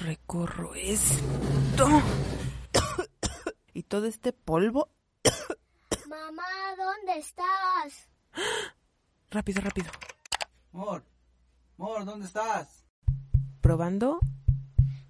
[0.00, 1.86] recorro esto?
[3.74, 4.88] y todo este polvo.
[6.08, 6.42] Mamá,
[6.76, 8.08] ¿dónde estás?
[9.30, 9.90] Rápido, rápido.
[10.72, 11.04] Mor,
[11.76, 12.84] Mor, ¿dónde estás?
[13.60, 14.18] Probando.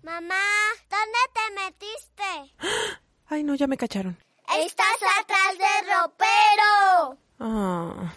[0.03, 0.41] Mamá,
[0.89, 2.55] ¿dónde te metiste?
[3.27, 4.19] Ay, no, ya me cacharon.
[4.59, 7.19] Estás atrás del ropero.
[7.39, 8.13] Ah.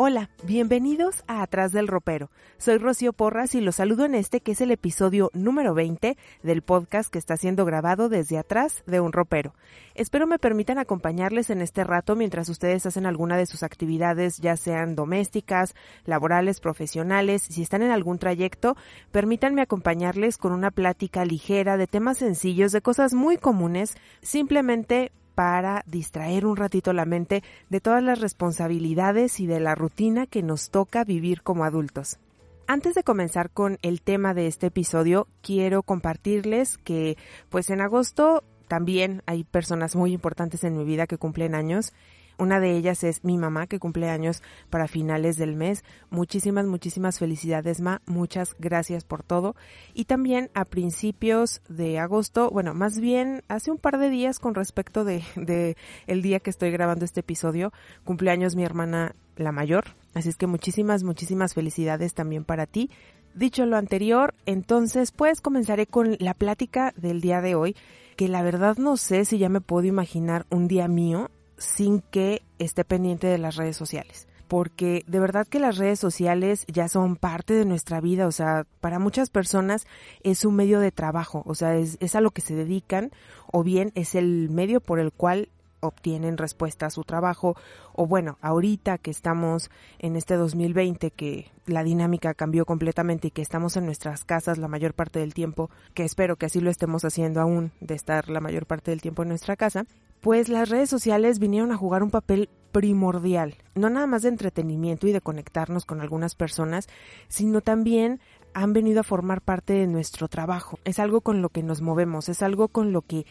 [0.00, 2.30] Hola, bienvenidos a Atrás del Ropero.
[2.56, 6.62] Soy Rocío Porras y los saludo en este que es el episodio número 20 del
[6.62, 9.54] podcast que está siendo grabado desde atrás de un ropero.
[9.96, 14.56] Espero me permitan acompañarles en este rato mientras ustedes hacen alguna de sus actividades, ya
[14.56, 17.42] sean domésticas, laborales, profesionales.
[17.42, 18.76] Si están en algún trayecto,
[19.10, 25.84] permítanme acompañarles con una plática ligera de temas sencillos, de cosas muy comunes, simplemente para
[25.86, 30.70] distraer un ratito la mente de todas las responsabilidades y de la rutina que nos
[30.70, 32.18] toca vivir como adultos.
[32.66, 37.16] Antes de comenzar con el tema de este episodio, quiero compartirles que
[37.50, 41.92] pues en agosto también hay personas muy importantes en mi vida que cumplen años
[42.38, 45.84] una de ellas es mi mamá, que cumple años para finales del mes.
[46.10, 48.00] Muchísimas, muchísimas felicidades, Ma.
[48.06, 49.56] Muchas gracias por todo.
[49.92, 54.54] Y también a principios de agosto, bueno, más bien hace un par de días con
[54.54, 57.72] respecto de, de el día que estoy grabando este episodio,
[58.04, 59.84] cumpleaños mi hermana la mayor.
[60.14, 62.90] Así es que muchísimas, muchísimas felicidades también para ti.
[63.34, 67.76] Dicho lo anterior, entonces pues comenzaré con la plática del día de hoy,
[68.16, 72.42] que la verdad no sé si ya me puedo imaginar un día mío sin que
[72.58, 74.26] esté pendiente de las redes sociales.
[74.46, 78.66] Porque de verdad que las redes sociales ya son parte de nuestra vida, o sea,
[78.80, 79.86] para muchas personas
[80.22, 83.10] es un medio de trabajo, o sea, es, es a lo que se dedican,
[83.52, 85.50] o bien es el medio por el cual
[85.80, 87.56] obtienen respuesta a su trabajo
[87.92, 93.42] o bueno, ahorita que estamos en este 2020 que la dinámica cambió completamente y que
[93.42, 97.04] estamos en nuestras casas la mayor parte del tiempo, que espero que así lo estemos
[97.04, 99.86] haciendo aún de estar la mayor parte del tiempo en nuestra casa,
[100.20, 105.06] pues las redes sociales vinieron a jugar un papel primordial, no nada más de entretenimiento
[105.06, 106.88] y de conectarnos con algunas personas,
[107.28, 108.20] sino también
[108.54, 110.78] han venido a formar parte de nuestro trabajo.
[110.84, 113.26] Es algo con lo que nos movemos, es algo con lo que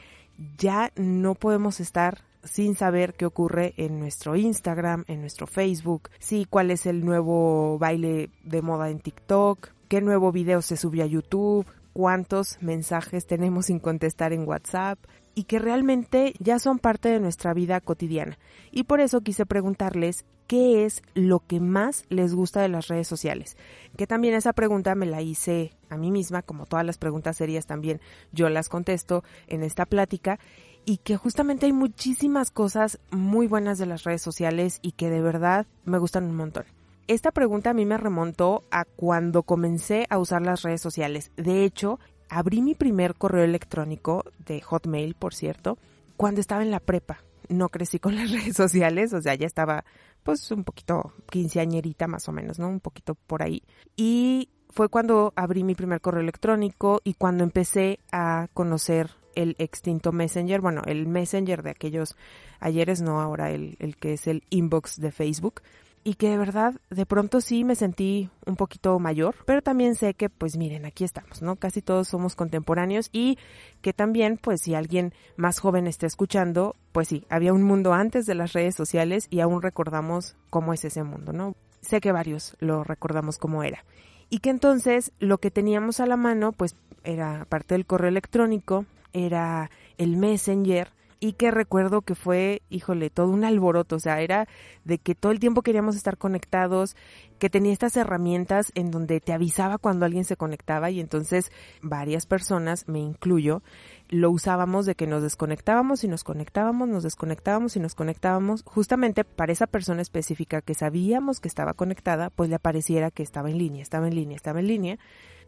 [0.58, 6.48] ya no podemos estar sin saber qué ocurre en nuestro Instagram, en nuestro Facebook, sí,
[6.50, 11.08] cuál es el nuevo baile de moda en TikTok, qué nuevo video se subió a
[11.08, 15.00] YouTube, cuántos mensajes tenemos sin contestar en WhatsApp,
[15.38, 18.40] y que realmente ya son parte de nuestra vida cotidiana.
[18.72, 23.08] Y por eso quise preguntarles qué es lo que más les gusta de las redes
[23.08, 23.56] sociales.
[23.96, 27.68] Que también esa pregunta me la hice a mí misma, como todas las preguntas serias
[27.68, 30.40] también yo las contesto en esta plática
[30.86, 35.22] y que justamente hay muchísimas cosas muy buenas de las redes sociales y que de
[35.22, 36.66] verdad me gustan un montón.
[37.06, 41.32] Esta pregunta a mí me remontó a cuando comencé a usar las redes sociales.
[41.38, 42.00] De hecho,
[42.30, 45.78] abrí mi primer correo electrónico de Hotmail, por cierto,
[46.16, 47.20] cuando estaba en la prepa.
[47.50, 49.86] No crecí con las redes sociales, o sea, ya estaba
[50.24, 52.68] pues un poquito quinceañerita más o menos, ¿no?
[52.68, 53.64] Un poquito por ahí.
[53.96, 60.12] Y fue cuando abrí mi primer correo electrónico y cuando empecé a conocer el extinto
[60.12, 62.18] Messenger, bueno, el Messenger de aquellos
[62.60, 65.62] ayeres, no ahora el, el que es el inbox de Facebook
[66.08, 70.14] y que de verdad de pronto sí me sentí un poquito mayor, pero también sé
[70.14, 71.58] que pues miren, aquí estamos, ¿no?
[71.58, 73.38] Casi todos somos contemporáneos y
[73.82, 78.26] que también pues si alguien más joven está escuchando, pues sí, había un mundo antes
[78.26, 81.56] de las redes sociales y aún recordamos cómo es ese mundo, ¿no?
[81.82, 83.84] Sé que varios lo recordamos como era.
[84.30, 88.86] Y que entonces lo que teníamos a la mano pues era parte del correo electrónico,
[89.12, 90.88] era el Messenger,
[91.20, 94.48] y que recuerdo que fue, híjole, todo un alboroto, o sea, era
[94.84, 96.96] de que todo el tiempo queríamos estar conectados,
[97.40, 101.52] que tenía estas herramientas en donde te avisaba cuando alguien se conectaba y entonces
[101.82, 103.64] varias personas, me incluyo,
[104.10, 109.24] lo usábamos de que nos desconectábamos y nos conectábamos, nos desconectábamos y nos conectábamos, justamente
[109.24, 113.58] para esa persona específica que sabíamos que estaba conectada, pues le apareciera que estaba en
[113.58, 115.00] línea, estaba en línea, estaba en línea.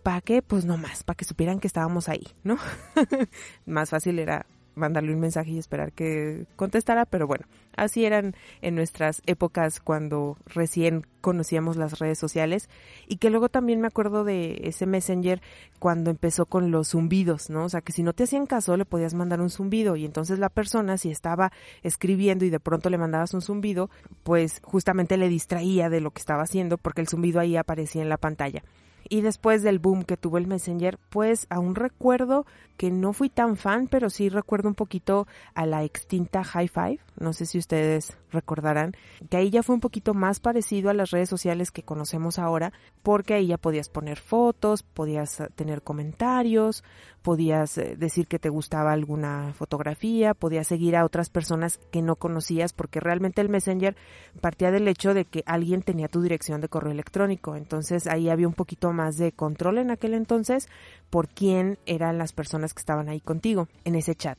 [0.03, 0.41] ¿Para qué?
[0.41, 2.57] Pues no más, para que supieran que estábamos ahí, ¿no?
[3.65, 4.45] más fácil era
[4.79, 7.45] mandarle un mensaje y esperar que contestara, pero bueno,
[7.75, 12.69] así eran en nuestras épocas cuando recién conocíamos las redes sociales.
[13.07, 15.41] Y que luego también me acuerdo de ese Messenger
[15.79, 17.65] cuando empezó con los zumbidos, ¿no?
[17.65, 19.95] O sea, que si no te hacían caso le podías mandar un zumbido.
[19.95, 21.51] Y entonces la persona si estaba
[21.83, 23.89] escribiendo y de pronto le mandabas un zumbido,
[24.23, 28.09] pues justamente le distraía de lo que estaba haciendo porque el zumbido ahí aparecía en
[28.09, 28.63] la pantalla
[29.09, 32.45] Y después del boom que tuvo el Messenger, pues aún recuerdo
[32.77, 36.99] que no fui tan fan, pero sí recuerdo un poquito a la extinta High Five.
[37.19, 38.93] No sé si ustedes recordarán
[39.29, 42.71] que ahí ya fue un poquito más parecido a las redes sociales que conocemos ahora,
[43.01, 46.83] porque ahí ya podías poner fotos, podías tener comentarios,
[47.21, 52.15] podías eh, decir que te gustaba alguna fotografía, podías seguir a otras personas que no
[52.15, 53.95] conocías, porque realmente el Messenger
[54.41, 57.55] partía del hecho de que alguien tenía tu dirección de correo electrónico.
[57.55, 60.67] Entonces ahí había un poquito más de control en aquel entonces
[61.09, 64.37] por quién eran las personas que estaban ahí contigo en ese chat.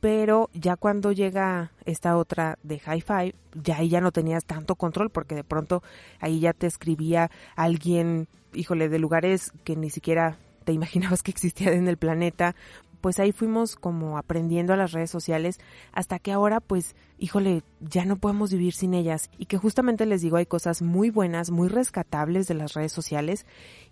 [0.00, 5.10] Pero ya cuando llega esta otra de Hi-Fi, ya ahí ya no tenías tanto control
[5.10, 5.82] porque de pronto
[6.20, 10.38] ahí ya te escribía alguien, híjole, de lugares que ni siquiera
[10.68, 12.54] te imaginabas que existía en el planeta
[13.00, 15.58] pues ahí fuimos como aprendiendo a las redes sociales
[15.92, 19.30] hasta que ahora pues híjole ya no podemos vivir sin ellas.
[19.38, 23.46] Y que justamente les digo hay cosas muy buenas muy rescatables de las redes sociales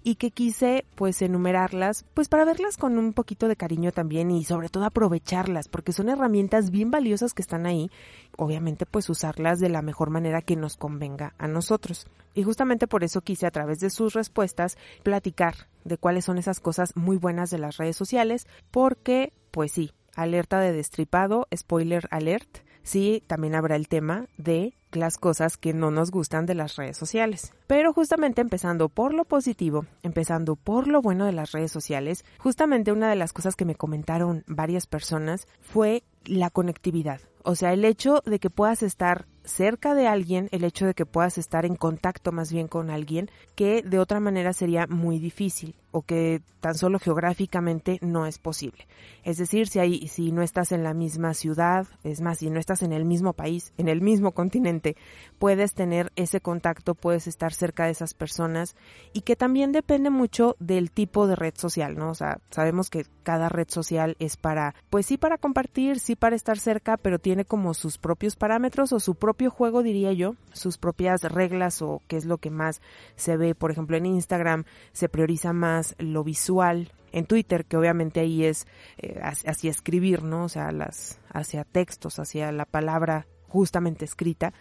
[0.07, 4.45] y que quise pues enumerarlas pues para verlas con un poquito de cariño también y
[4.45, 7.91] sobre todo aprovecharlas porque son herramientas bien valiosas que están ahí
[8.37, 12.07] obviamente pues usarlas de la mejor manera que nos convenga a nosotros.
[12.35, 15.55] Y justamente por eso quise a través de sus respuestas platicar
[15.85, 20.61] de cuáles son esas cosas muy buenas de las redes sociales, porque, pues sí, alerta
[20.61, 26.11] de destripado, spoiler alert, sí, también habrá el tema de las cosas que no nos
[26.11, 27.53] gustan de las redes sociales.
[27.67, 32.93] Pero justamente empezando por lo positivo, empezando por lo bueno de las redes sociales, justamente
[32.93, 37.21] una de las cosas que me comentaron varias personas fue la conectividad.
[37.45, 41.07] O sea, el hecho de que puedas estar cerca de alguien, el hecho de que
[41.07, 45.77] puedas estar en contacto más bien con alguien, que de otra manera sería muy difícil
[45.97, 48.87] o que tan solo geográficamente no es posible.
[49.23, 52.61] Es decir, si hay, si no estás en la misma ciudad, es más, si no
[52.61, 54.95] estás en el mismo país, en el mismo continente,
[55.39, 58.77] puedes tener ese contacto, puedes estar cerca de esas personas
[59.15, 62.11] y que también depende mucho del tipo de red social, ¿no?
[62.11, 66.37] O sea, sabemos que cada red social es para, pues sí para compartir, sí para
[66.37, 70.77] estar cerca, pero tiene como sus propios parámetros o su propio juego, diría yo, sus
[70.77, 72.83] propias reglas o qué es lo que más
[73.15, 73.55] se ve.
[73.55, 76.93] Por ejemplo, en Instagram se prioriza más lo visual.
[77.13, 78.67] En Twitter, que obviamente ahí es
[78.99, 80.45] eh, hacia escribir, ¿no?
[80.45, 84.53] O sea, las, hacia textos, hacia la palabra justamente escrita.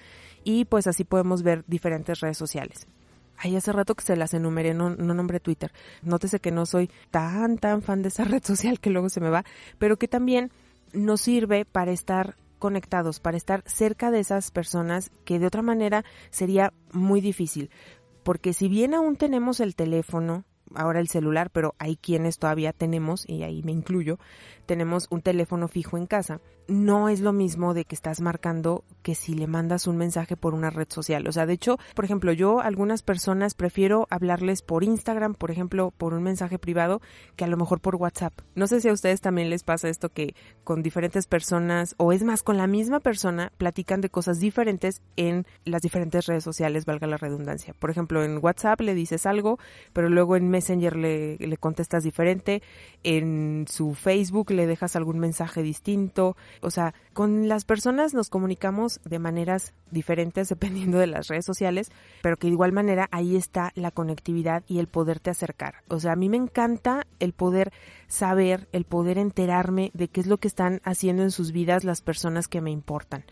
[0.44, 2.88] Y pues así podemos ver diferentes redes sociales.
[3.38, 5.74] Ay, hace rato que se las enumeré, no, no nombré Twitter.
[6.02, 9.30] Nótese que no soy tan, tan fan de esa red social que luego se me
[9.30, 9.44] va,
[9.78, 10.52] pero que también
[10.94, 16.06] nos sirve para estar conectados, para estar cerca de esas personas que de otra manera
[16.30, 17.70] sería muy difícil.
[18.24, 20.46] Porque si bien aún tenemos el teléfono,
[20.76, 24.20] ahora el celular, pero hay quienes todavía tenemos, y ahí me incluyo,
[24.66, 26.42] tenemos un teléfono fijo en casa.
[26.68, 30.56] No es lo mismo de que estás marcando que si le mandas un mensaje por
[30.56, 31.28] una red social.
[31.28, 35.52] O sea, de hecho, por ejemplo, yo a algunas personas prefiero hablarles por Instagram, por
[35.52, 37.02] ejemplo, por un mensaje privado,
[37.36, 38.34] que a lo mejor por WhatsApp.
[38.56, 40.34] No sé si a ustedes también les pasa esto que
[40.64, 45.46] con diferentes personas, o es más, con la misma persona, platican de cosas diferentes en
[45.66, 47.76] las diferentes redes sociales, valga la redundancia.
[47.78, 49.60] Por ejemplo, en WhatsApp le dices algo,
[49.94, 52.62] pero luego en Messenger le, le contestas diferente,
[53.04, 56.36] en su Facebook le dejas algún mensaje distinto.
[56.62, 61.92] O sea, con las personas nos comunicamos de maneras diferentes dependiendo de las redes sociales,
[62.22, 65.76] pero que de igual manera ahí está la conectividad y el poderte acercar.
[65.88, 67.72] O sea, a mí me encanta el poder
[68.08, 72.02] saber, el poder enterarme de qué es lo que están haciendo en sus vidas las
[72.02, 73.26] personas que me importan.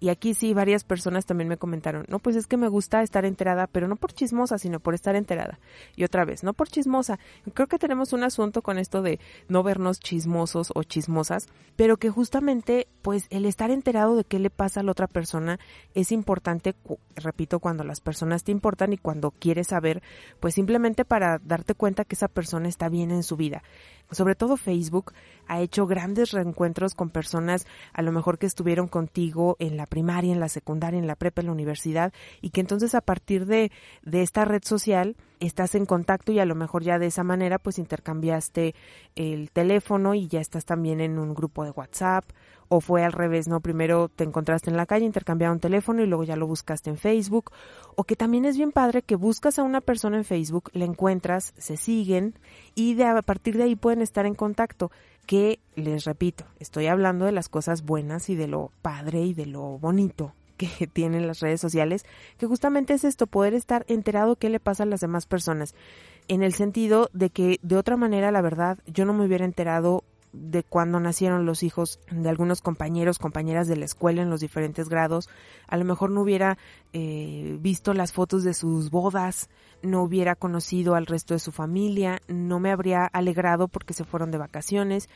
[0.00, 3.24] Y aquí sí, varias personas también me comentaron, no, pues es que me gusta estar
[3.24, 5.58] enterada, pero no por chismosa, sino por estar enterada.
[5.96, 7.18] Y otra vez, no por chismosa.
[7.54, 12.10] Creo que tenemos un asunto con esto de no vernos chismosos o chismosas, pero que
[12.10, 15.58] justamente, pues el estar enterado de qué le pasa a la otra persona
[15.94, 16.74] es importante,
[17.16, 20.02] repito, cuando las personas te importan y cuando quieres saber,
[20.40, 23.62] pues simplemente para darte cuenta que esa persona está bien en su vida.
[24.10, 25.14] Sobre todo Facebook,
[25.46, 30.34] ha hecho grandes reencuentros con personas a lo mejor que estuvieron contigo en la primaria,
[30.34, 32.12] en la secundaria, en la prepa, en la universidad,
[32.42, 33.72] y que entonces a partir de,
[34.02, 37.58] de esta red social estás en contacto y a lo mejor ya de esa manera
[37.58, 38.74] pues intercambiaste
[39.16, 42.24] el teléfono y ya estás también en un grupo de WhatsApp
[42.68, 43.60] o fue al revés, ¿no?
[43.60, 47.50] Primero te encontraste en la calle, intercambiaron teléfono y luego ya lo buscaste en Facebook,
[47.96, 51.54] o que también es bien padre que buscas a una persona en Facebook, la encuentras,
[51.56, 52.34] se siguen
[52.74, 54.90] y de, a partir de ahí pueden estar en contacto,
[55.26, 59.46] que les repito, estoy hablando de las cosas buenas y de lo padre y de
[59.46, 62.04] lo bonito que tienen las redes sociales,
[62.36, 65.74] que justamente es esto, poder estar enterado qué le pasa a las demás personas,
[66.28, 70.04] en el sentido de que de otra manera, la verdad, yo no me hubiera enterado
[70.32, 74.88] de cuando nacieron los hijos de algunos compañeros, compañeras de la escuela en los diferentes
[74.88, 75.28] grados,
[75.66, 76.58] a lo mejor no hubiera
[76.92, 79.48] eh, visto las fotos de sus bodas,
[79.82, 84.30] no hubiera conocido al resto de su familia, no me habría alegrado porque se fueron
[84.30, 85.08] de vacaciones.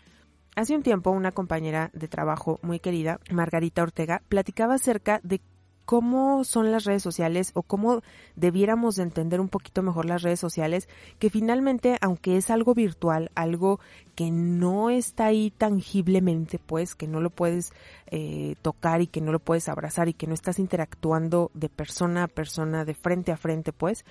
[0.54, 5.40] Hace un tiempo una compañera de trabajo muy querida, Margarita Ortega, platicaba acerca de
[5.86, 8.02] cómo son las redes sociales o cómo
[8.36, 13.30] debiéramos de entender un poquito mejor las redes sociales, que finalmente, aunque es algo virtual,
[13.34, 13.80] algo
[14.14, 17.72] que no está ahí tangiblemente, pues, que no lo puedes
[18.06, 22.24] eh, tocar y que no lo puedes abrazar y que no estás interactuando de persona
[22.24, 24.04] a persona, de frente a frente, pues,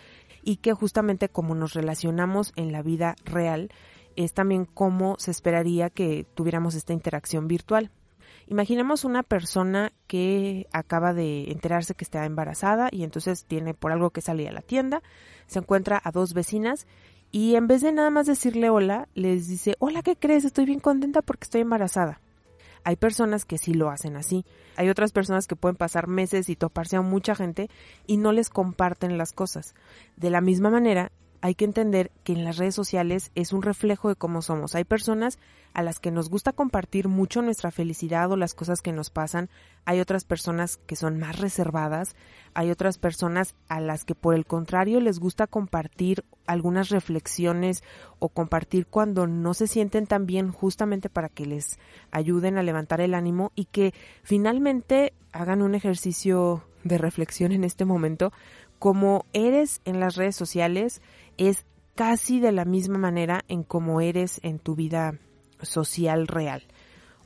[0.44, 3.70] y que justamente como nos relacionamos en la vida real,
[4.16, 7.92] es también cómo se esperaría que tuviéramos esta interacción virtual.
[8.48, 14.10] Imaginemos una persona que acaba de enterarse que está embarazada y entonces tiene por algo
[14.10, 15.02] que salir a la tienda,
[15.48, 16.86] se encuentra a dos vecinas
[17.32, 20.44] y en vez de nada más decirle hola, les dice, hola, ¿qué crees?
[20.44, 22.20] Estoy bien contenta porque estoy embarazada.
[22.84, 24.44] Hay personas que sí lo hacen así.
[24.76, 27.70] Hay otras personas que pueden pasar meses y toparse a mucha gente
[28.08, 29.76] y no les comparten las cosas.
[30.18, 31.12] De la misma manera,
[31.42, 34.76] hay que entender que en las redes sociales es un reflejo de cómo somos.
[34.76, 35.40] Hay personas
[35.74, 39.50] a las que nos gusta compartir mucho nuestra felicidad o las cosas que nos pasan.
[39.86, 42.16] Hay otras personas que son más reservadas.
[42.54, 47.84] Hay otras personas a las que por el contrario les gusta compartir algunas reflexiones
[48.20, 51.80] o compartir cuando no se sienten tan bien justamente para que les
[52.12, 53.94] ayuden a levantar el ánimo y que
[54.24, 58.32] finalmente hagan un ejercicio de reflexión en este momento.
[58.82, 61.04] Como eres en las redes sociales,
[61.38, 65.20] es casi de la misma manera en cómo eres en tu vida
[65.62, 66.64] social real.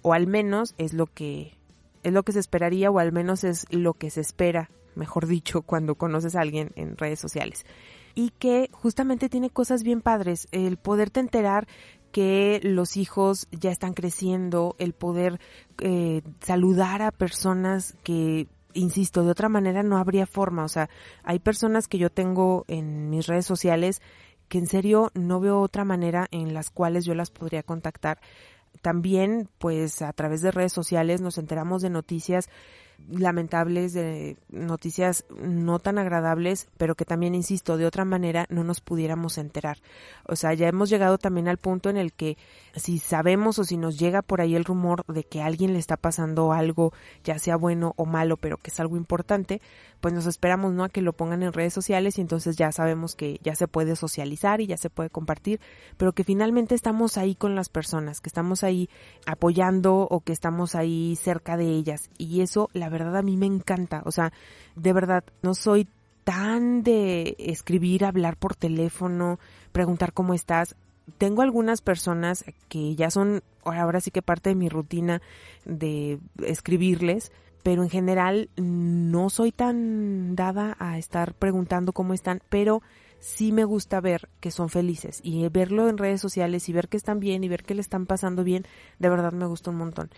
[0.02, 1.58] O al menos es lo que
[2.04, 5.62] es lo que se esperaría o al menos es lo que se espera, mejor dicho,
[5.66, 7.66] cuando conoces a alguien en redes sociales.
[8.16, 11.70] Y que justamente tiene cosas bien padres, el poderte enterar
[12.12, 15.40] que los hijos ya están creciendo, el poder
[15.82, 20.64] eh, saludar a personas que insisto, de otra manera no habría forma.
[20.64, 20.90] O sea,
[21.24, 24.02] hay personas que yo tengo en mis redes sociales
[24.48, 28.20] que en serio no veo otra manera en las cuales yo las podría contactar.
[28.82, 32.50] También, pues a través de redes sociales nos enteramos de noticias
[33.10, 38.82] lamentables, de noticias no tan agradables, pero que también, insisto, de otra manera no nos
[38.82, 39.78] pudiéramos enterar.
[40.28, 42.38] O sea, ya hemos llegado también al punto en el que
[42.76, 45.80] si sabemos o si nos llega por ahí el rumor de que a alguien le
[45.80, 49.62] está pasando algo, ya sea bueno o malo, pero que es algo importante,
[50.02, 50.84] pues nos esperamos, ¿no?
[50.84, 53.96] A que lo pongan en redes sociales y entonces ya sabemos que ya se puede
[53.96, 55.60] socializar y ya se puede compartir,
[55.98, 58.90] pero que finalmente estamos ahí con las personas, que estamos ahí
[59.26, 62.10] apoyando o que estamos ahí cerca de ellas.
[62.18, 64.02] Y eso, la verdad, a mí me encanta.
[64.06, 64.32] O sea,
[64.76, 65.88] de verdad, no soy
[66.24, 69.40] tan de escribir, hablar por teléfono,
[69.72, 70.76] preguntar cómo estás.
[71.18, 75.22] Tengo algunas personas que ya son ahora sí que parte de mi rutina
[75.66, 77.32] de escribirles,
[77.64, 82.82] pero en general no soy tan dada a estar preguntando cómo están, pero
[83.20, 86.98] sí me gusta ver que son felices y verlo en redes sociales y ver que
[86.98, 88.66] están bien y ver que le están pasando bien,
[89.00, 90.10] de verdad me gusta un montón.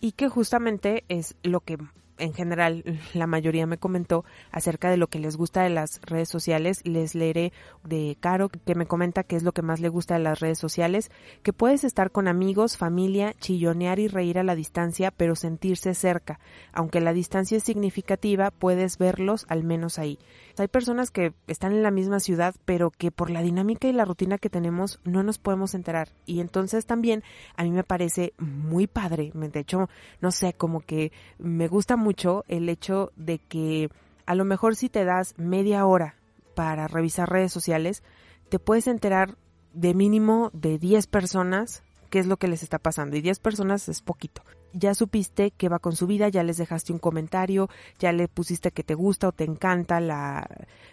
[0.00, 1.78] Y que justamente es lo que
[2.20, 2.84] en general
[3.14, 6.80] la mayoría me comentó acerca de lo que les gusta de las redes sociales.
[6.84, 7.52] Les leeré
[7.84, 10.58] de Caro que me comenta qué es lo que más le gusta de las redes
[10.58, 11.10] sociales,
[11.42, 16.38] que puedes estar con amigos, familia, chillonear y reír a la distancia, pero sentirse cerca.
[16.72, 20.18] Aunque la distancia es significativa, puedes verlos al menos ahí.
[20.58, 24.04] Hay personas que están en la misma ciudad, pero que por la dinámica y la
[24.04, 26.08] rutina que tenemos no nos podemos enterar.
[26.26, 27.22] Y entonces también
[27.56, 29.32] a mí me parece muy padre.
[29.34, 29.88] De hecho,
[30.20, 33.90] no sé, como que me gusta mucho el hecho de que
[34.26, 36.16] a lo mejor si te das media hora
[36.54, 38.02] para revisar redes sociales,
[38.48, 39.36] te puedes enterar
[39.72, 43.16] de mínimo de 10 personas qué es lo que les está pasando.
[43.16, 46.92] Y 10 personas es poquito ya supiste que va con su vida, ya les dejaste
[46.92, 50.46] un comentario, ya le pusiste que te gusta o te encanta la,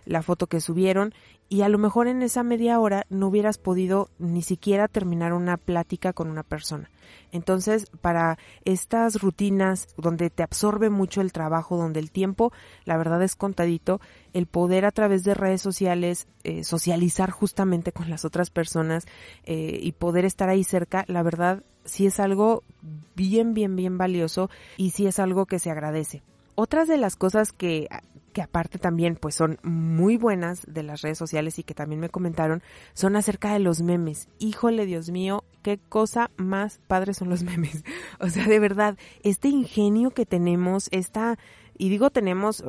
[0.05, 1.13] la foto que subieron
[1.50, 5.58] y a lo mejor en esa media hora no hubieras podido ni siquiera terminar una
[5.58, 6.89] plática con una persona.
[7.32, 12.51] Entonces, para estas rutinas donde te absorbe mucho el trabajo, donde el tiempo,
[12.86, 14.01] la verdad es contadito,
[14.34, 19.06] el poder a través de redes sociales eh, socializar justamente con las otras personas
[19.44, 22.63] eh, y poder estar ahí cerca, la verdad sí es algo
[23.16, 26.24] bien, bien, bien valioso y sí es algo que se agradece.
[26.60, 27.88] Otras de las cosas que,
[28.34, 32.10] que aparte también pues son muy buenas de las redes sociales y que también me
[32.10, 32.64] comentaron
[32.96, 34.28] son acerca de los memes.
[34.40, 37.84] Híjole, Dios mío, qué cosa más padre son los memes.
[38.20, 41.38] O sea, de verdad, este ingenio que tenemos, esta,
[41.78, 42.64] y digo tenemos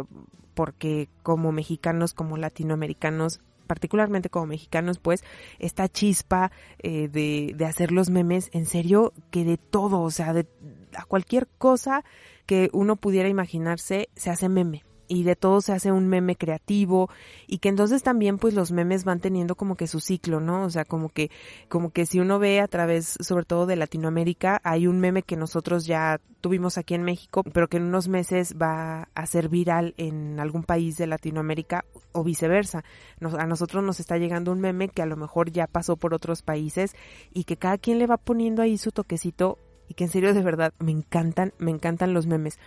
[0.52, 5.24] porque como mexicanos, como latinoamericanos, particularmente como mexicanos, pues,
[5.60, 6.52] esta chispa
[6.82, 10.46] eh, de, de hacer los memes, en serio, que de todo, o sea, de
[10.94, 12.04] a cualquier cosa
[12.46, 17.10] que uno pudiera imaginarse, se hace meme y de todo se hace un meme creativo
[17.46, 20.64] y que entonces también pues los memes van teniendo como que su ciclo, ¿no?
[20.64, 21.30] O sea, como que
[21.68, 25.36] como que si uno ve a través sobre todo de Latinoamérica, hay un meme que
[25.36, 29.94] nosotros ya tuvimos aquí en México, pero que en unos meses va a ser viral
[29.96, 32.84] en algún país de Latinoamérica o viceversa.
[33.20, 36.42] a nosotros nos está llegando un meme que a lo mejor ya pasó por otros
[36.42, 36.94] países
[37.32, 40.42] y que cada quien le va poniendo ahí su toquecito y que en serio de
[40.42, 42.58] verdad me encantan, me encantan los memes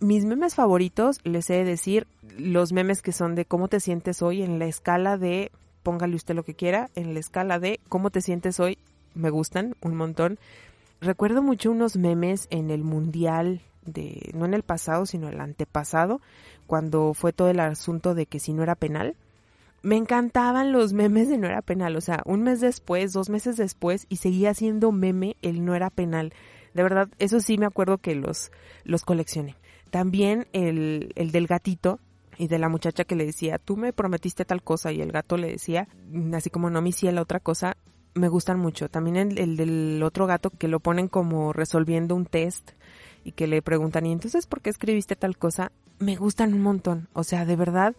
[0.00, 4.22] mis memes favoritos, les he de decir, los memes que son de cómo te sientes
[4.22, 5.50] hoy en la escala de,
[5.82, 8.78] póngale usted lo que quiera, en la escala de cómo te sientes hoy,
[9.14, 10.38] me gustan un montón.
[11.00, 16.20] Recuerdo mucho unos memes en el mundial de, no en el pasado, sino el antepasado,
[16.66, 19.14] cuando fue todo el asunto de que si no era penal.
[19.82, 23.56] Me encantaban los memes de no era penal, o sea, un mes después, dos meses
[23.56, 26.32] después, y seguía siendo meme el no era penal.
[26.74, 28.50] De verdad, eso sí me acuerdo que los,
[28.84, 29.56] los coleccioné.
[29.90, 32.00] También el, el del gatito,
[32.38, 35.36] y de la muchacha que le decía, tú me prometiste tal cosa y el gato
[35.36, 35.88] le decía,
[36.34, 37.76] así como no me hiciera otra cosa,
[38.14, 38.88] me gustan mucho.
[38.88, 42.72] También el, el, del otro gato que lo ponen como resolviendo un test
[43.24, 45.72] y que le preguntan, ¿y entonces por qué escribiste tal cosa?
[45.98, 47.08] Me gustan un montón.
[47.12, 47.94] O sea, de verdad,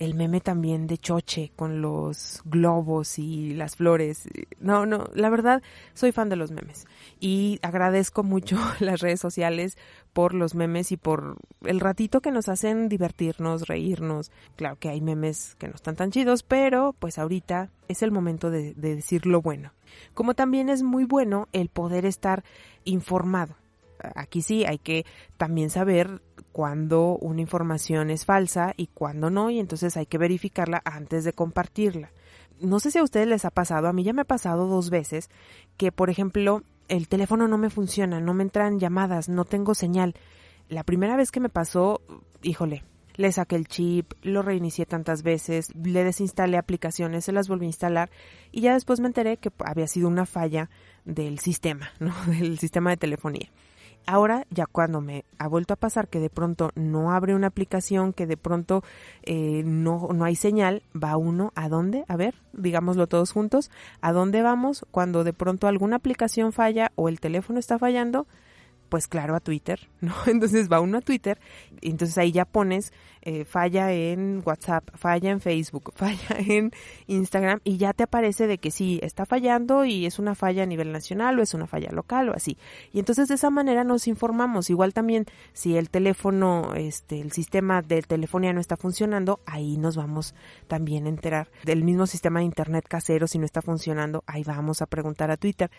[0.00, 4.28] el meme también de Choche con los globos y las flores.
[4.58, 6.86] No, no, la verdad soy fan de los memes
[7.20, 9.76] y agradezco mucho las redes sociales
[10.14, 14.32] por los memes y por el ratito que nos hacen divertirnos, reírnos.
[14.56, 18.50] Claro que hay memes que no están tan chidos, pero pues ahorita es el momento
[18.50, 19.72] de, de decir lo bueno.
[20.14, 22.42] Como también es muy bueno el poder estar
[22.84, 23.59] informado
[24.14, 25.04] aquí sí hay que
[25.36, 30.82] también saber cuando una información es falsa y cuando no, y entonces hay que verificarla
[30.84, 32.10] antes de compartirla.
[32.60, 34.90] No sé si a ustedes les ha pasado, a mí ya me ha pasado dos
[34.90, 35.30] veces
[35.76, 40.14] que, por ejemplo, el teléfono no me funciona, no me entran llamadas, no tengo señal.
[40.68, 42.02] La primera vez que me pasó,
[42.42, 42.84] híjole,
[43.16, 47.68] le saqué el chip, lo reinicié tantas veces, le desinstalé aplicaciones, se las volví a
[47.68, 48.10] instalar
[48.50, 50.70] y ya después me enteré que había sido una falla
[51.04, 52.14] del sistema, ¿no?
[52.26, 53.50] Del sistema de telefonía.
[54.06, 58.12] Ahora, ya cuando me ha vuelto a pasar que de pronto no abre una aplicación,
[58.12, 58.82] que de pronto
[59.22, 63.70] eh, no, no hay señal, va uno a dónde, a ver, digámoslo todos juntos,
[64.00, 68.26] a dónde vamos cuando de pronto alguna aplicación falla o el teléfono está fallando,
[68.88, 70.14] pues claro, a Twitter, ¿no?
[70.26, 71.38] Entonces va uno a Twitter
[71.80, 76.72] entonces ahí ya pones eh, falla en WhatsApp, falla en Facebook, falla en
[77.06, 80.66] Instagram y ya te aparece de que sí, está fallando y es una falla a
[80.66, 82.56] nivel nacional o es una falla local o así.
[82.92, 84.70] Y entonces de esa manera nos informamos.
[84.70, 89.96] Igual también si el teléfono, este, el sistema de telefonía no está funcionando, ahí nos
[89.96, 90.34] vamos
[90.68, 94.82] también a enterar del mismo sistema de internet casero si no está funcionando, ahí vamos
[94.82, 95.70] a preguntar a Twitter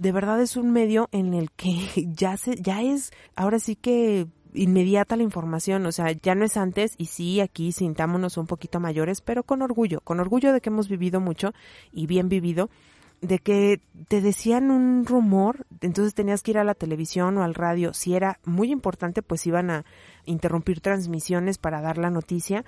[0.00, 4.26] de verdad es un medio en el que ya se, ya es, ahora sí que
[4.54, 8.80] inmediata la información, o sea, ya no es antes y sí, aquí sintámonos un poquito
[8.80, 11.52] mayores, pero con orgullo, con orgullo de que hemos vivido mucho
[11.92, 12.70] y bien vivido,
[13.20, 17.54] de que te decían un rumor, entonces tenías que ir a la televisión o al
[17.54, 19.84] radio, si era muy importante, pues iban a
[20.24, 22.64] interrumpir transmisiones para dar la noticia,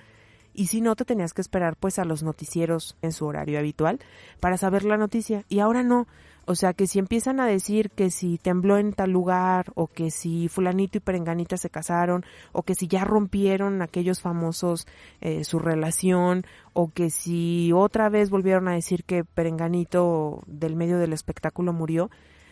[0.55, 4.01] y si no te tenías que esperar pues a los noticieros en su horario habitual
[4.41, 6.07] para saber la noticia y ahora no
[6.47, 10.11] o sea que si empiezan a decir que si tembló en tal lugar o que
[10.11, 14.87] si fulanito y perenganita se casaron o que si ya rompieron aquellos famosos
[15.21, 20.99] eh, su relación o que si otra vez volvieron a decir que perenganito del medio
[20.99, 22.11] del espectáculo murió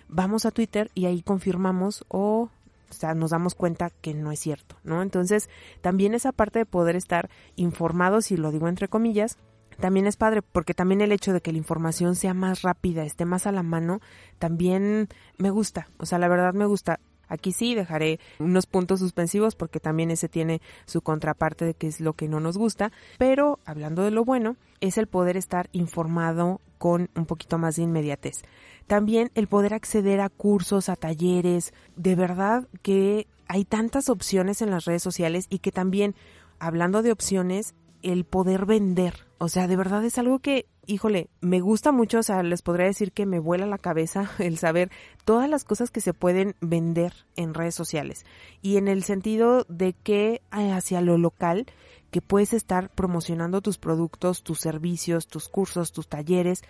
[0.09, 2.51] vamos a Twitter y ahí confirmamos o
[2.91, 5.01] o sea, nos damos cuenta que no es cierto, ¿no?
[5.01, 5.49] Entonces,
[5.81, 9.39] también esa parte de poder estar informados, y lo digo entre comillas,
[9.81, 13.25] también es padre porque también el hecho de que la información sea más rápida, esté
[13.25, 14.01] más a la mano,
[14.39, 15.89] también me gusta.
[15.99, 17.01] O sea, la verdad me gusta.
[17.29, 22.01] Aquí sí dejaré unos puntos suspensivos porque también ese tiene su contraparte de que es
[22.01, 26.61] lo que no nos gusta, pero hablando de lo bueno, es el poder estar informado
[26.79, 28.43] con un poquito más de inmediatez.
[28.89, 34.71] También el poder acceder a cursos, a talleres, de verdad que hay tantas opciones en
[34.71, 36.17] las redes sociales y que también,
[36.59, 39.30] hablando de opciones, el poder vender.
[39.43, 42.85] O sea, de verdad es algo que, híjole, me gusta mucho, o sea, les podría
[42.85, 44.91] decir que me vuela la cabeza el saber
[45.25, 48.27] todas las cosas que se pueden vender en redes sociales.
[48.61, 51.65] Y en el sentido de que eh, hacia lo local,
[52.11, 56.61] que puedes estar promocionando tus productos, tus servicios, tus cursos, tus talleres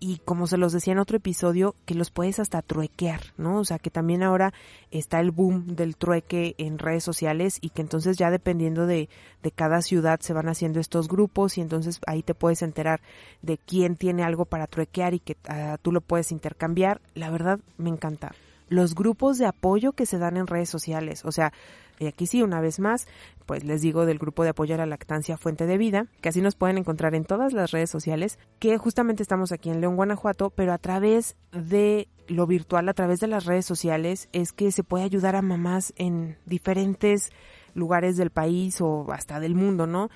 [0.00, 3.58] y como se los decía en otro episodio, que los puedes hasta truequear, ¿no?
[3.58, 4.54] O sea, que también ahora
[4.90, 9.10] está el boom del trueque en redes sociales y que entonces ya dependiendo de,
[9.42, 13.02] de cada ciudad se van haciendo estos grupos y entonces ahí te puedes enterar
[13.42, 17.02] de quién tiene algo para truequear y que uh, tú lo puedes intercambiar.
[17.14, 18.34] La verdad, me encanta.
[18.70, 21.52] Los grupos de apoyo que se dan en redes sociales, o sea,
[22.00, 23.06] y aquí sí, una vez más,
[23.44, 26.40] pues les digo del grupo de apoyo a la lactancia Fuente de Vida, que así
[26.40, 30.48] nos pueden encontrar en todas las redes sociales, que justamente estamos aquí en León, Guanajuato,
[30.48, 34.82] pero a través de lo virtual, a través de las redes sociales, es que se
[34.82, 37.30] puede ayudar a mamás en diferentes
[37.74, 40.08] lugares del país o hasta del mundo, ¿no?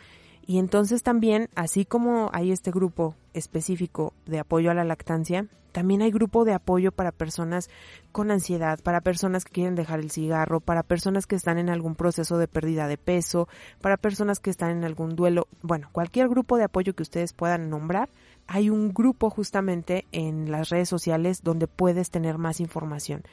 [0.47, 6.03] Y entonces también, así como hay este grupo específico de apoyo a la lactancia, también
[6.03, 7.69] hay grupo de apoyo para personas
[8.13, 11.97] con ansiedad, para personas que quieren dejar el cigarro, para personas que están en algún
[11.97, 13.49] proceso de pérdida de peso,
[13.81, 15.49] para personas que están en algún duelo.
[15.63, 18.09] Bueno, cualquier grupo de apoyo que ustedes puedan nombrar,
[18.47, 23.25] hay un grupo justamente en las redes sociales donde puedes tener más información.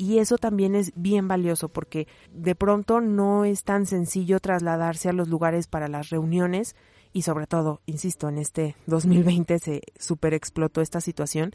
[0.00, 5.12] Y eso también es bien valioso porque de pronto no es tan sencillo trasladarse a
[5.12, 6.74] los lugares para las reuniones
[7.12, 11.52] y sobre todo, insisto, en este 2020 se super explotó esta situación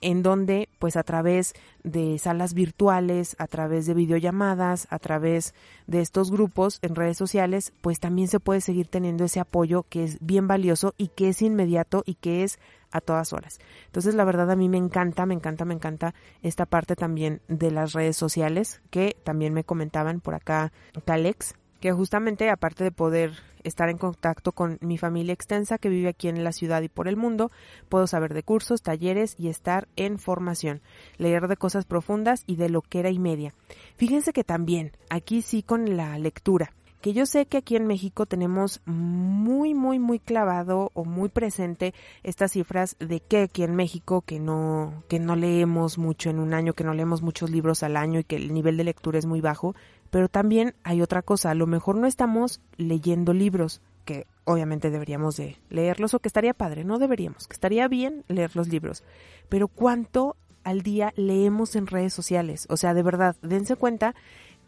[0.00, 5.54] en donde pues a través de salas virtuales, a través de videollamadas, a través
[5.86, 10.04] de estos grupos en redes sociales, pues también se puede seguir teniendo ese apoyo que
[10.04, 12.58] es bien valioso y que es inmediato y que es
[12.90, 13.58] a todas horas.
[13.86, 17.70] Entonces, la verdad a mí me encanta, me encanta, me encanta esta parte también de
[17.70, 20.72] las redes sociales que también me comentaban por acá
[21.04, 21.54] Calex,
[21.86, 23.30] que justamente aparte de poder
[23.62, 27.06] estar en contacto con mi familia extensa que vive aquí en la ciudad y por
[27.06, 27.52] el mundo,
[27.88, 30.82] puedo saber de cursos, talleres y estar en formación,
[31.16, 33.54] leer de cosas profundas y de lo que era y media.
[33.94, 36.72] Fíjense que también, aquí sí con la lectura,
[37.06, 41.94] que yo sé que aquí en México tenemos muy, muy, muy clavado o muy presente
[42.24, 46.52] estas cifras de que aquí en México que no, que no leemos mucho en un
[46.52, 49.26] año, que no leemos muchos libros al año y que el nivel de lectura es
[49.26, 49.76] muy bajo,
[50.10, 55.36] pero también hay otra cosa, a lo mejor no estamos leyendo libros, que obviamente deberíamos
[55.36, 59.04] de leerlos o que estaría padre, no deberíamos, que estaría bien leer los libros,
[59.48, 64.14] pero cuánto al día leemos en redes sociales, o sea, de verdad, dense cuenta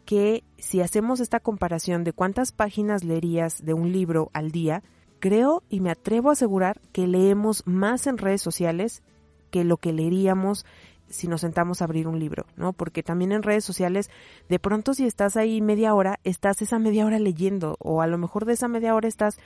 [0.05, 4.81] que si hacemos esta comparación de cuántas páginas leerías de un libro al día,
[5.19, 9.03] creo y me atrevo a asegurar que leemos más en redes sociales
[9.51, 10.65] que lo que leeríamos
[11.09, 12.73] si nos sentamos a abrir un libro, ¿no?
[12.73, 14.09] Porque también en redes sociales,
[14.47, 18.17] de pronto si estás ahí media hora, estás esa media hora leyendo, o a lo
[18.17, 19.37] mejor de esa media hora estás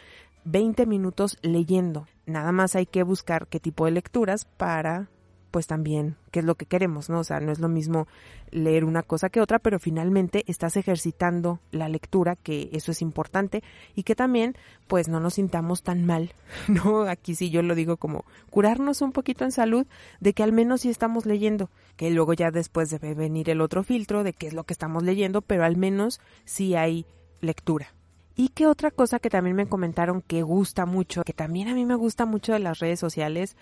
[0.46, 2.08] 20 minutos leyendo.
[2.26, 5.10] Nada más hay que buscar qué tipo de lecturas para
[5.54, 7.20] pues también qué es lo que queremos, ¿no?
[7.20, 8.08] O sea, no es lo mismo
[8.50, 13.62] leer una cosa que otra, pero finalmente estás ejercitando la lectura, que eso es importante,
[13.94, 14.56] y que también,
[14.88, 16.34] pues no nos sintamos tan mal,
[16.68, 17.04] ¿no?
[17.04, 19.86] Aquí sí yo lo digo como curarnos un poquito en salud
[20.20, 23.84] de que al menos sí estamos leyendo, que luego ya después debe venir el otro
[23.84, 27.06] filtro de qué es lo que estamos leyendo, pero al menos sí hay
[27.42, 27.94] lectura.
[28.36, 31.86] Y qué otra cosa que también me comentaron que gusta mucho, que también a mí
[31.86, 33.56] me gusta mucho de las redes sociales,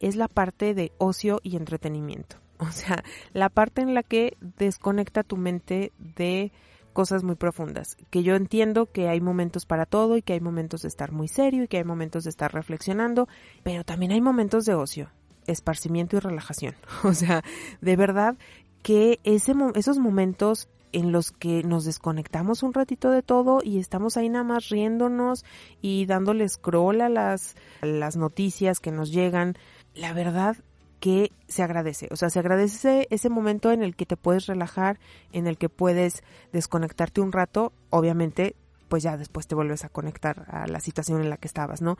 [0.00, 2.36] es la parte de ocio y entretenimiento.
[2.58, 3.04] O sea,
[3.34, 6.52] la parte en la que desconecta tu mente de
[6.94, 7.98] cosas muy profundas.
[8.08, 11.28] Que yo entiendo que hay momentos para todo y que hay momentos de estar muy
[11.28, 13.28] serio y que hay momentos de estar reflexionando,
[13.62, 15.10] pero también hay momentos de ocio,
[15.46, 16.74] esparcimiento y relajación.
[17.04, 17.44] O sea,
[17.82, 18.36] de verdad
[18.82, 24.16] que ese, esos momentos en los que nos desconectamos un ratito de todo y estamos
[24.16, 25.44] ahí nada más riéndonos
[25.82, 29.54] y dándole scroll a las, las noticias que nos llegan,
[29.94, 30.56] la verdad
[31.00, 32.08] que se agradece.
[32.10, 34.98] O sea, se agradece ese momento en el que te puedes relajar,
[35.32, 36.22] en el que puedes
[36.52, 37.72] desconectarte un rato.
[37.90, 38.56] Obviamente,
[38.88, 41.98] pues ya después te vuelves a conectar a la situación en la que estabas, ¿no?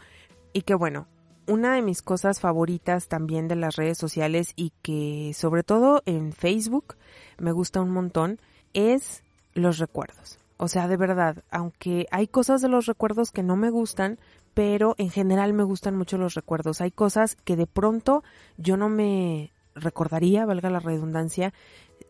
[0.53, 1.07] Y que bueno,
[1.47, 6.33] una de mis cosas favoritas también de las redes sociales y que sobre todo en
[6.33, 6.97] Facebook
[7.39, 8.41] me gusta un montón
[8.77, 10.39] es los recuerdos.
[10.59, 14.19] O sea, de verdad, aunque hay cosas de los recuerdos que no me gustan,
[14.55, 16.81] pero en general me gustan mucho los recuerdos.
[16.81, 18.23] Hay cosas que de pronto
[18.57, 21.53] yo no me recordaría, valga la redundancia,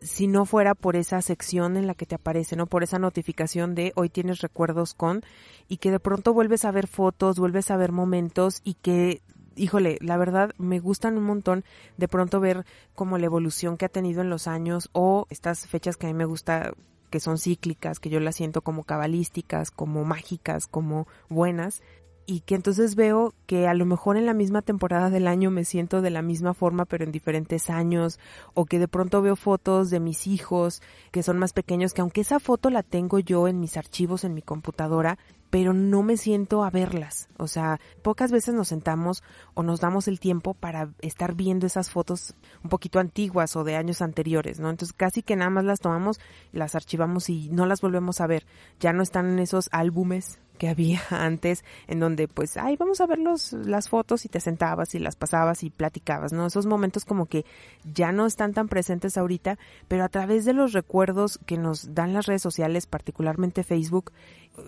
[0.01, 2.67] si no fuera por esa sección en la que te aparece, ¿no?
[2.67, 5.23] Por esa notificación de hoy tienes recuerdos con
[5.67, 9.21] y que de pronto vuelves a ver fotos, vuelves a ver momentos y que
[9.57, 11.63] híjole, la verdad me gustan un montón
[11.97, 12.65] de pronto ver
[12.95, 16.15] como la evolución que ha tenido en los años o estas fechas que a mí
[16.15, 16.73] me gusta
[17.09, 21.81] que son cíclicas, que yo las siento como cabalísticas, como mágicas, como buenas,
[22.29, 25.63] y que entonces veo que a lo mejor en la misma temporada del año me
[25.63, 28.19] siento de la misma forma pero en diferentes años
[28.53, 32.21] o que de pronto veo fotos de mis hijos que son más pequeños que aunque
[32.21, 35.17] esa foto la tengo yo en mis archivos en mi computadora
[35.49, 37.29] pero no me siento a verlas.
[37.37, 41.89] O sea, pocas veces nos sentamos o nos damos el tiempo para estar viendo esas
[41.89, 44.69] fotos un poquito antiguas o de años anteriores, ¿no?
[44.69, 46.19] Entonces casi que nada más las tomamos,
[46.51, 48.45] las archivamos y no las volvemos a ver.
[48.79, 53.07] Ya no están en esos álbumes que había antes en donde pues ay vamos a
[53.07, 57.05] ver los, las fotos y te sentabas y las pasabas y platicabas no esos momentos
[57.05, 57.45] como que
[57.93, 59.57] ya no están tan presentes ahorita
[59.87, 64.11] pero a través de los recuerdos que nos dan las redes sociales particularmente Facebook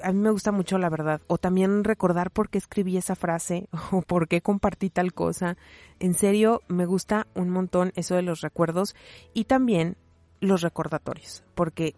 [0.03, 1.21] a mí me gusta mucho la verdad.
[1.27, 5.57] O también recordar por qué escribí esa frase o por qué compartí tal cosa.
[5.99, 8.95] En serio me gusta un montón eso de los recuerdos
[9.33, 9.97] y también
[10.39, 11.95] los recordatorios porque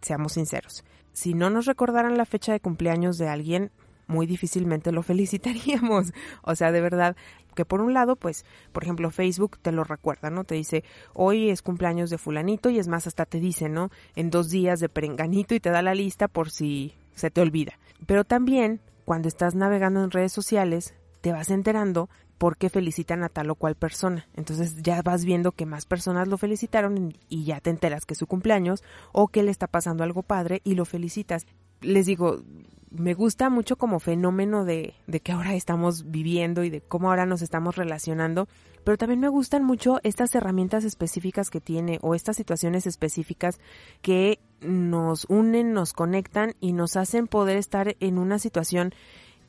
[0.00, 3.70] seamos sinceros si no nos recordaran la fecha de cumpleaños de alguien,
[4.12, 6.12] muy difícilmente lo felicitaríamos.
[6.42, 7.16] O sea, de verdad,
[7.54, 10.44] que por un lado, pues, por ejemplo, Facebook te lo recuerda, ¿no?
[10.44, 13.90] Te dice, hoy es cumpleaños de fulanito y es más, hasta te dice, ¿no?
[14.14, 17.78] En dos días de perenganito y te da la lista por si se te olvida.
[18.06, 23.28] Pero también, cuando estás navegando en redes sociales, te vas enterando por qué felicitan a
[23.28, 24.26] tal o cual persona.
[24.34, 28.18] Entonces ya vas viendo que más personas lo felicitaron y ya te enteras que es
[28.18, 31.46] su cumpleaños o que le está pasando algo padre y lo felicitas.
[31.82, 32.42] Les digo,
[32.90, 37.26] me gusta mucho como fenómeno de, de que ahora estamos viviendo y de cómo ahora
[37.26, 38.48] nos estamos relacionando,
[38.84, 43.60] pero también me gustan mucho estas herramientas específicas que tiene o estas situaciones específicas
[44.02, 48.92] que nos unen, nos conectan y nos hacen poder estar en una situación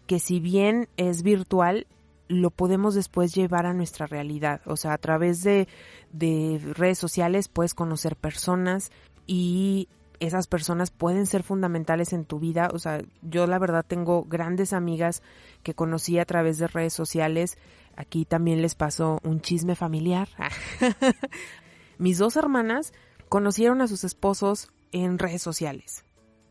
[0.07, 1.87] que si bien es virtual,
[2.27, 4.61] lo podemos después llevar a nuestra realidad.
[4.65, 5.67] O sea, a través de,
[6.11, 8.91] de redes sociales puedes conocer personas
[9.27, 9.87] y
[10.19, 12.69] esas personas pueden ser fundamentales en tu vida.
[12.73, 15.21] O sea, yo la verdad tengo grandes amigas
[15.63, 17.57] que conocí a través de redes sociales.
[17.95, 20.27] Aquí también les pasó un chisme familiar.
[21.97, 22.93] Mis dos hermanas
[23.29, 26.03] conocieron a sus esposos en redes sociales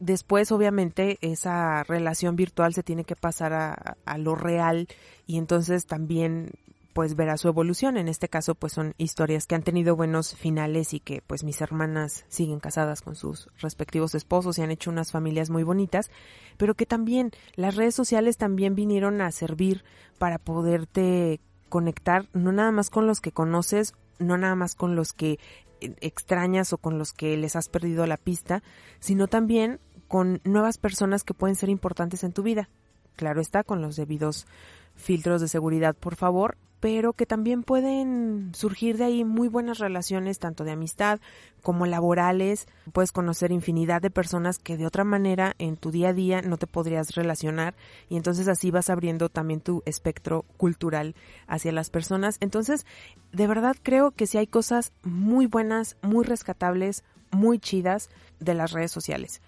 [0.03, 4.89] después obviamente esa relación virtual se tiene que pasar a, lo real
[5.27, 6.51] y entonces también
[6.93, 7.97] pues verá su evolución.
[7.97, 11.61] En este caso pues son historias que han tenido buenos finales y que pues mis
[11.61, 16.11] hermanas siguen casadas con sus respectivos esposos y han hecho unas familias muy bonitas,
[16.57, 19.85] pero que también las redes sociales también vinieron a servir
[20.19, 25.13] para poderte conectar no nada más con los que conoces, no nada más con los
[25.13, 25.39] que
[25.81, 28.63] extrañas o con los que les has perdido la pista,
[29.01, 32.69] sino también con nuevas personas que pueden ser importantes en tu vida.
[33.17, 34.47] Claro está, con los debidos
[34.95, 40.41] filtros de seguridad, por favor, pero que también pueden surgir de ahí muy buenas relaciones,
[40.41, 41.21] tanto de amistad
[41.63, 42.67] como laborales.
[42.93, 46.57] Puedes conocer infinidad de personas que de otra manera en tu día a día no
[46.57, 47.77] te podrías relacionar
[48.09, 51.15] y entonces así vas abriendo también tu espectro cultural
[51.47, 52.37] hacia las personas.
[52.41, 52.85] Entonces,
[53.31, 58.73] de verdad creo que si hay cosas muy buenas, muy rescatables, muy chidas de las
[58.73, 59.41] redes sociales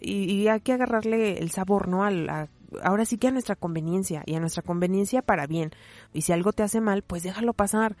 [0.00, 2.04] y, hay que agarrarle el sabor, ¿no?
[2.04, 2.48] A,
[2.82, 5.70] ahora sí que a nuestra conveniencia y a nuestra conveniencia para bien.
[6.12, 7.96] Y si algo te hace mal, pues déjalo pasar.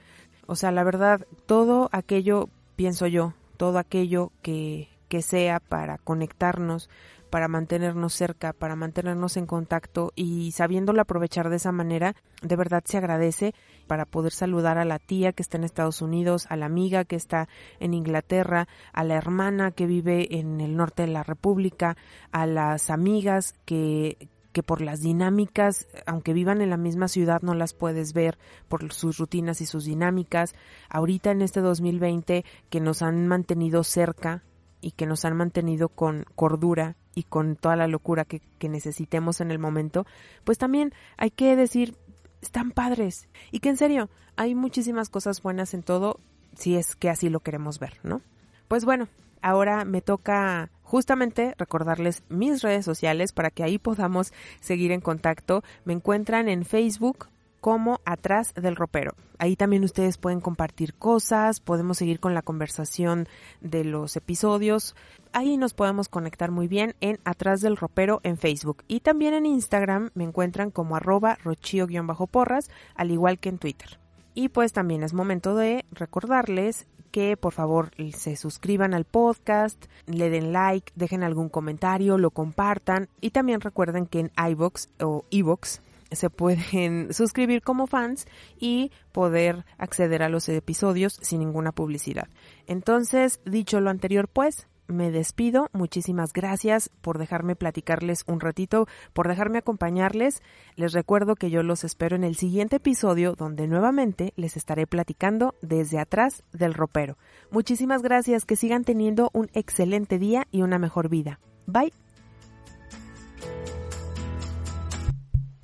[0.46, 6.90] O sea, la verdad, todo aquello, pienso yo, todo aquello que, que sea para conectarnos,
[7.34, 12.84] para mantenernos cerca, para mantenernos en contacto y sabiéndolo aprovechar de esa manera, de verdad
[12.84, 13.54] se agradece
[13.88, 17.16] para poder saludar a la tía que está en Estados Unidos, a la amiga que
[17.16, 17.48] está
[17.80, 21.96] en Inglaterra, a la hermana que vive en el norte de la República,
[22.30, 27.54] a las amigas que, que por las dinámicas, aunque vivan en la misma ciudad, no
[27.54, 28.38] las puedes ver
[28.68, 30.54] por sus rutinas y sus dinámicas.
[30.88, 34.44] Ahorita en este 2020 que nos han mantenido cerca
[34.80, 39.50] y que nos han mantenido con cordura y con toda la locura que, necesitemos en
[39.50, 40.06] el momento,
[40.44, 41.96] pues también hay que decir,
[42.40, 46.20] están padres y que en serio, hay muchísimas cosas buenas en todo
[46.56, 48.22] si es que así lo queremos ver, ¿no?
[48.68, 49.08] Pues bueno,
[49.42, 55.64] ahora me toca justamente recordarles mis redes sociales para que ahí podamos seguir en contacto.
[55.84, 57.28] Me encuentran en Facebook
[57.64, 59.14] como atrás del ropero.
[59.38, 63.26] Ahí también ustedes pueden compartir cosas, podemos seguir con la conversación
[63.62, 64.94] de los episodios.
[65.32, 68.84] Ahí nos podemos conectar muy bien en atrás del ropero en Facebook.
[68.86, 74.03] Y también en Instagram me encuentran como arroba rochío-porras, al igual que en Twitter.
[74.34, 80.30] Y pues también es momento de recordarles que por favor se suscriban al podcast, le
[80.30, 85.80] den like, dejen algún comentario, lo compartan y también recuerden que en iBox o iBox
[86.10, 88.26] se pueden suscribir como fans
[88.58, 92.28] y poder acceder a los episodios sin ninguna publicidad.
[92.66, 95.68] Entonces, dicho lo anterior, pues, me despido.
[95.72, 100.42] Muchísimas gracias por dejarme platicarles un ratito, por dejarme acompañarles.
[100.76, 105.54] Les recuerdo que yo los espero en el siguiente episodio donde nuevamente les estaré platicando
[105.62, 107.16] desde atrás del ropero.
[107.50, 111.40] Muchísimas gracias, que sigan teniendo un excelente día y una mejor vida.
[111.66, 111.92] Bye.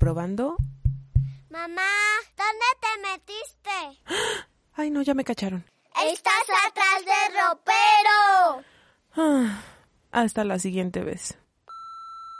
[0.01, 0.55] probando.
[1.49, 1.91] Mamá,
[2.35, 4.01] ¿dónde te metiste?
[4.73, 5.63] Ay, no, ya me cacharon.
[5.93, 8.65] Estás atrás del ropero.
[10.11, 11.37] Hasta la siguiente vez.